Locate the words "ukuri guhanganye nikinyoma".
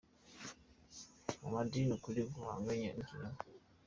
1.97-3.39